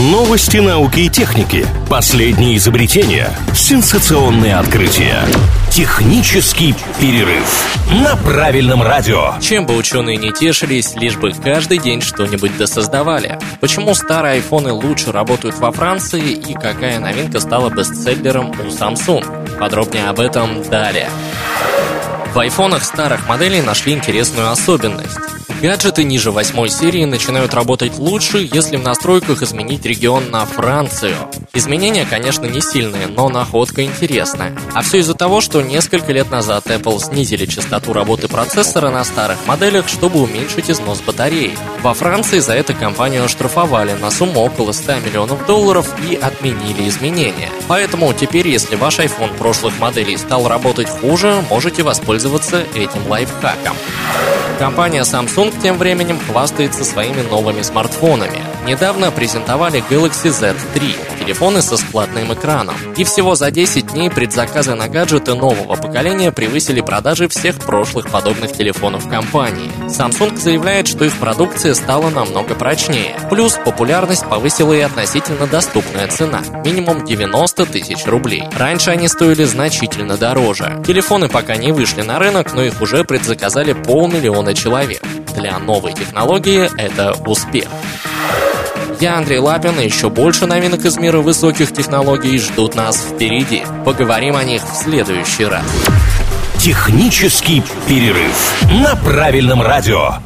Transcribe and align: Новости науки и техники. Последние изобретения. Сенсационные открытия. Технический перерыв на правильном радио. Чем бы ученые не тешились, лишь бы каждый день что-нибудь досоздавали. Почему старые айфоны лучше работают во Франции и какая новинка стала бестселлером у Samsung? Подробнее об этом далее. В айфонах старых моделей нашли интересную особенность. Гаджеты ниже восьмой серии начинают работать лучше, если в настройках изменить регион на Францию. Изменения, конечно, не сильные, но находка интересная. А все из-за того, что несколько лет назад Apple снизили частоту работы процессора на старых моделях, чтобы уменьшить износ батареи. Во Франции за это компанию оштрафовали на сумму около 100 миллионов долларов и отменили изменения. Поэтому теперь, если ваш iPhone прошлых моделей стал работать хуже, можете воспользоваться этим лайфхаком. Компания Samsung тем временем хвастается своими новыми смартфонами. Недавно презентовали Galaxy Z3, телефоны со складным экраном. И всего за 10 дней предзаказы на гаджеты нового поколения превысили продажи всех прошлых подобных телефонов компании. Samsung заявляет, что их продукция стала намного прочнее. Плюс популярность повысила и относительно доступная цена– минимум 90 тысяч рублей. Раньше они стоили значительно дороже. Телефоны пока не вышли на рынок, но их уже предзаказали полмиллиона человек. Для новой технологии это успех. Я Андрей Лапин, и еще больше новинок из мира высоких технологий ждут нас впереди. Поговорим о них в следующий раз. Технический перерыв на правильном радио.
Новости 0.00 0.56
науки 0.56 1.00
и 1.00 1.08
техники. 1.10 1.66
Последние 1.90 2.56
изобретения. 2.56 3.30
Сенсационные 3.54 4.56
открытия. 4.56 5.26
Технический 5.70 6.74
перерыв 6.98 7.44
на 8.02 8.16
правильном 8.16 8.80
радио. 8.80 9.34
Чем 9.42 9.66
бы 9.66 9.76
ученые 9.76 10.16
не 10.16 10.32
тешились, 10.32 10.94
лишь 10.94 11.18
бы 11.18 11.32
каждый 11.32 11.76
день 11.76 12.00
что-нибудь 12.00 12.56
досоздавали. 12.56 13.38
Почему 13.60 13.92
старые 13.92 14.36
айфоны 14.36 14.72
лучше 14.72 15.12
работают 15.12 15.58
во 15.58 15.70
Франции 15.70 16.30
и 16.30 16.54
какая 16.54 16.98
новинка 16.98 17.38
стала 17.38 17.68
бестселлером 17.68 18.52
у 18.52 18.68
Samsung? 18.68 19.58
Подробнее 19.58 20.08
об 20.08 20.18
этом 20.18 20.62
далее. 20.62 21.10
В 22.32 22.38
айфонах 22.38 22.84
старых 22.84 23.28
моделей 23.28 23.60
нашли 23.60 23.92
интересную 23.92 24.50
особенность. 24.50 25.39
Гаджеты 25.60 26.04
ниже 26.04 26.30
восьмой 26.30 26.70
серии 26.70 27.04
начинают 27.04 27.52
работать 27.52 27.98
лучше, 27.98 28.48
если 28.50 28.78
в 28.78 28.82
настройках 28.82 29.42
изменить 29.42 29.84
регион 29.84 30.30
на 30.30 30.46
Францию. 30.46 31.16
Изменения, 31.52 32.06
конечно, 32.08 32.46
не 32.46 32.60
сильные, 32.60 33.08
но 33.08 33.28
находка 33.28 33.82
интересная. 33.82 34.56
А 34.72 34.82
все 34.82 34.98
из-за 34.98 35.14
того, 35.14 35.40
что 35.40 35.62
несколько 35.62 36.12
лет 36.12 36.30
назад 36.30 36.66
Apple 36.66 37.00
снизили 37.00 37.44
частоту 37.44 37.92
работы 37.92 38.28
процессора 38.28 38.90
на 38.90 39.02
старых 39.02 39.36
моделях, 39.46 39.88
чтобы 39.88 40.22
уменьшить 40.22 40.70
износ 40.70 41.00
батареи. 41.00 41.58
Во 41.82 41.92
Франции 41.92 42.38
за 42.38 42.54
это 42.54 42.72
компанию 42.72 43.24
оштрафовали 43.24 43.94
на 43.94 44.12
сумму 44.12 44.42
около 44.42 44.70
100 44.70 45.00
миллионов 45.00 45.44
долларов 45.46 45.92
и 46.08 46.14
отменили 46.14 46.88
изменения. 46.88 47.50
Поэтому 47.66 48.12
теперь, 48.12 48.46
если 48.46 48.76
ваш 48.76 49.00
iPhone 49.00 49.36
прошлых 49.36 49.76
моделей 49.80 50.18
стал 50.18 50.46
работать 50.46 50.88
хуже, 50.88 51.42
можете 51.50 51.82
воспользоваться 51.82 52.64
этим 52.76 53.08
лайфхаком. 53.08 53.76
Компания 54.60 55.02
Samsung 55.02 55.52
тем 55.60 55.78
временем 55.78 56.20
хвастается 56.20 56.84
своими 56.84 57.22
новыми 57.22 57.62
смартфонами. 57.62 58.40
Недавно 58.66 59.10
презентовали 59.10 59.82
Galaxy 59.88 60.28
Z3, 60.28 61.19
телефоны 61.30 61.62
со 61.62 61.76
складным 61.76 62.34
экраном. 62.34 62.74
И 62.96 63.04
всего 63.04 63.36
за 63.36 63.52
10 63.52 63.92
дней 63.92 64.10
предзаказы 64.10 64.74
на 64.74 64.88
гаджеты 64.88 65.34
нового 65.34 65.76
поколения 65.76 66.32
превысили 66.32 66.80
продажи 66.80 67.28
всех 67.28 67.54
прошлых 67.54 68.08
подобных 68.10 68.52
телефонов 68.52 69.08
компании. 69.08 69.70
Samsung 69.86 70.36
заявляет, 70.36 70.88
что 70.88 71.04
их 71.04 71.16
продукция 71.18 71.74
стала 71.74 72.10
намного 72.10 72.56
прочнее. 72.56 73.14
Плюс 73.30 73.52
популярность 73.64 74.26
повысила 74.26 74.72
и 74.72 74.80
относительно 74.80 75.46
доступная 75.46 76.08
цена– 76.08 76.42
минимум 76.64 77.04
90 77.04 77.66
тысяч 77.66 78.04
рублей. 78.06 78.42
Раньше 78.58 78.90
они 78.90 79.06
стоили 79.06 79.44
значительно 79.44 80.16
дороже. 80.16 80.82
Телефоны 80.84 81.28
пока 81.28 81.54
не 81.54 81.70
вышли 81.70 82.02
на 82.02 82.18
рынок, 82.18 82.54
но 82.54 82.64
их 82.64 82.82
уже 82.82 83.04
предзаказали 83.04 83.72
полмиллиона 83.72 84.52
человек. 84.52 85.00
Для 85.36 85.60
новой 85.60 85.92
технологии 85.92 86.68
это 86.76 87.12
успех. 87.24 87.68
Я 89.00 89.16
Андрей 89.16 89.38
Лапин, 89.38 89.80
и 89.80 89.84
еще 89.86 90.10
больше 90.10 90.44
новинок 90.44 90.84
из 90.84 90.98
мира 90.98 91.20
высоких 91.20 91.72
технологий 91.72 92.38
ждут 92.38 92.74
нас 92.74 92.98
впереди. 92.98 93.62
Поговорим 93.86 94.36
о 94.36 94.44
них 94.44 94.62
в 94.62 94.76
следующий 94.76 95.46
раз. 95.46 95.64
Технический 96.58 97.62
перерыв 97.88 98.62
на 98.70 98.94
правильном 98.96 99.62
радио. 99.62 100.16